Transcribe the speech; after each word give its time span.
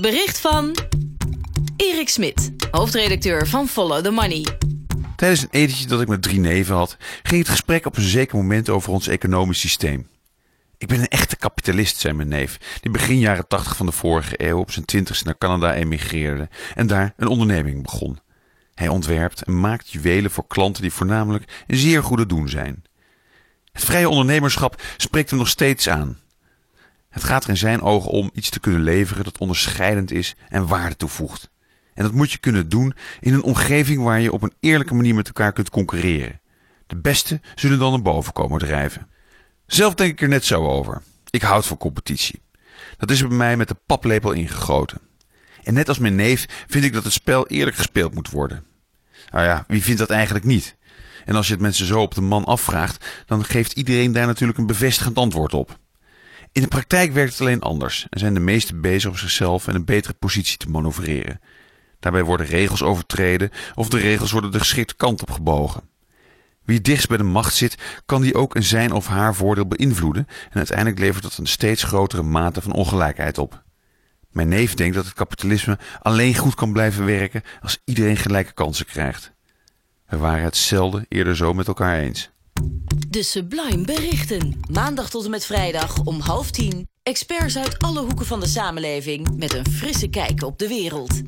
Bericht 0.00 0.40
van 0.40 0.76
Erik 1.76 2.08
Smit, 2.08 2.50
hoofdredacteur 2.70 3.46
van 3.46 3.68
Follow 3.68 4.04
the 4.04 4.10
Money. 4.10 4.46
Tijdens 5.16 5.42
een 5.42 5.48
etentje 5.50 5.86
dat 5.86 6.00
ik 6.00 6.08
met 6.08 6.22
drie 6.22 6.40
neven 6.40 6.74
had, 6.74 6.96
ging 7.22 7.40
het 7.40 7.50
gesprek 7.50 7.86
op 7.86 7.96
een 7.96 8.02
zeker 8.02 8.36
moment 8.36 8.68
over 8.68 8.92
ons 8.92 9.08
economisch 9.08 9.60
systeem. 9.60 10.08
Ik 10.78 10.88
ben 10.88 11.00
een 11.00 11.08
echte 11.08 11.36
kapitalist, 11.36 11.98
zei 11.98 12.14
mijn 12.14 12.28
neef, 12.28 12.78
die 12.80 12.90
begin 12.90 13.18
jaren 13.18 13.48
80 13.48 13.76
van 13.76 13.86
de 13.86 13.92
vorige 13.92 14.44
eeuw 14.44 14.58
op 14.58 14.70
zijn 14.70 14.84
twintigste 14.84 15.24
naar 15.24 15.38
Canada 15.38 15.74
emigreerde 15.74 16.48
en 16.74 16.86
daar 16.86 17.12
een 17.16 17.28
onderneming 17.28 17.82
begon. 17.82 18.18
Hij 18.74 18.88
ontwerpt 18.88 19.42
en 19.42 19.60
maakt 19.60 19.90
juwelen 19.90 20.30
voor 20.30 20.46
klanten 20.46 20.82
die 20.82 20.92
voornamelijk 20.92 21.64
in 21.66 21.76
zeer 21.76 22.02
goede 22.02 22.26
doen 22.26 22.48
zijn. 22.48 22.84
Het 23.72 23.84
vrije 23.84 24.08
ondernemerschap 24.08 24.82
spreekt 24.96 25.30
hem 25.30 25.38
nog 25.38 25.48
steeds 25.48 25.88
aan. 25.88 26.18
Het 27.16 27.24
gaat 27.24 27.44
er 27.44 27.50
in 27.50 27.56
zijn 27.56 27.82
ogen 27.82 28.10
om 28.10 28.30
iets 28.32 28.50
te 28.50 28.60
kunnen 28.60 28.82
leveren 28.82 29.24
dat 29.24 29.38
onderscheidend 29.38 30.10
is 30.10 30.34
en 30.48 30.66
waarde 30.66 30.96
toevoegt. 30.96 31.50
En 31.94 32.02
dat 32.02 32.12
moet 32.12 32.32
je 32.32 32.38
kunnen 32.38 32.68
doen 32.68 32.94
in 33.20 33.34
een 33.34 33.42
omgeving 33.42 34.02
waar 34.02 34.20
je 34.20 34.32
op 34.32 34.42
een 34.42 34.52
eerlijke 34.60 34.94
manier 34.94 35.14
met 35.14 35.26
elkaar 35.26 35.52
kunt 35.52 35.70
concurreren. 35.70 36.40
De 36.86 36.96
beste 36.96 37.40
zullen 37.54 37.78
dan 37.78 37.90
naar 37.90 38.02
boven 38.02 38.32
komen 38.32 38.58
drijven. 38.58 39.08
Zelf 39.66 39.94
denk 39.94 40.10
ik 40.10 40.20
er 40.20 40.28
net 40.28 40.44
zo 40.44 40.66
over. 40.66 41.02
Ik 41.30 41.42
houd 41.42 41.66
van 41.66 41.76
competitie. 41.76 42.42
Dat 42.96 43.10
is 43.10 43.20
bij 43.20 43.36
mij 43.36 43.56
met 43.56 43.68
de 43.68 43.76
paplepel 43.86 44.32
ingegoten. 44.32 45.00
En 45.62 45.74
net 45.74 45.88
als 45.88 45.98
mijn 45.98 46.14
neef 46.14 46.64
vind 46.66 46.84
ik 46.84 46.92
dat 46.92 47.04
het 47.04 47.12
spel 47.12 47.46
eerlijk 47.46 47.76
gespeeld 47.76 48.14
moet 48.14 48.30
worden. 48.30 48.64
Nou 49.30 49.44
ja, 49.44 49.64
wie 49.68 49.82
vindt 49.82 50.00
dat 50.00 50.10
eigenlijk 50.10 50.44
niet? 50.44 50.76
En 51.24 51.34
als 51.34 51.46
je 51.46 51.52
het 51.52 51.62
mensen 51.62 51.86
zo 51.86 52.00
op 52.00 52.14
de 52.14 52.20
man 52.20 52.44
afvraagt, 52.44 53.06
dan 53.26 53.44
geeft 53.44 53.72
iedereen 53.72 54.12
daar 54.12 54.26
natuurlijk 54.26 54.58
een 54.58 54.66
bevestigend 54.66 55.16
antwoord 55.16 55.54
op. 55.54 55.78
In 56.56 56.62
de 56.62 56.68
praktijk 56.68 57.12
werkt 57.12 57.32
het 57.32 57.40
alleen 57.40 57.60
anders 57.60 58.06
en 58.10 58.18
zijn 58.18 58.34
de 58.34 58.40
meesten 58.40 58.80
bezig 58.80 59.10
om 59.10 59.16
zichzelf 59.16 59.68
in 59.68 59.74
een 59.74 59.84
betere 59.84 60.14
positie 60.14 60.56
te 60.56 60.70
manoeuvreren. 60.70 61.40
Daarbij 62.00 62.22
worden 62.24 62.46
regels 62.46 62.82
overtreden 62.82 63.50
of 63.74 63.88
de 63.88 63.98
regels 63.98 64.30
worden 64.30 64.52
de 64.52 64.58
geschikte 64.58 64.96
kant 64.96 65.22
op 65.22 65.30
gebogen. 65.30 65.82
Wie 66.64 66.80
dichtst 66.80 67.08
bij 67.08 67.16
de 67.16 67.22
macht 67.22 67.54
zit, 67.54 67.76
kan 68.06 68.22
die 68.22 68.34
ook 68.34 68.54
in 68.54 68.62
zijn 68.62 68.92
of 68.92 69.06
haar 69.06 69.34
voordeel 69.34 69.66
beïnvloeden 69.66 70.26
en 70.50 70.56
uiteindelijk 70.56 70.98
levert 70.98 71.22
dat 71.22 71.36
een 71.36 71.46
steeds 71.46 71.82
grotere 71.82 72.22
mate 72.22 72.62
van 72.62 72.72
ongelijkheid 72.72 73.38
op. 73.38 73.62
Mijn 74.30 74.48
neef 74.48 74.74
denkt 74.74 74.94
dat 74.94 75.04
het 75.04 75.14
kapitalisme 75.14 75.78
alleen 76.00 76.34
goed 76.34 76.54
kan 76.54 76.72
blijven 76.72 77.04
werken 77.04 77.42
als 77.60 77.80
iedereen 77.84 78.16
gelijke 78.16 78.52
kansen 78.52 78.86
krijgt. 78.86 79.32
We 80.06 80.16
waren 80.16 80.44
het 80.44 80.56
zelden 80.56 81.06
eerder 81.08 81.36
zo 81.36 81.54
met 81.54 81.66
elkaar 81.66 81.98
eens. 81.98 82.30
De 83.08 83.22
Sublime 83.22 83.84
Berichten. 83.84 84.60
Maandag 84.70 85.10
tot 85.10 85.24
en 85.24 85.30
met 85.30 85.44
vrijdag 85.46 86.04
om 86.04 86.20
half 86.20 86.50
tien. 86.50 86.88
Experts 87.02 87.58
uit 87.58 87.78
alle 87.78 88.00
hoeken 88.00 88.26
van 88.26 88.40
de 88.40 88.46
samenleving 88.46 89.36
met 89.36 89.54
een 89.54 89.66
frisse 89.70 90.08
kijk 90.08 90.42
op 90.42 90.58
de 90.58 90.68
wereld. 90.68 91.22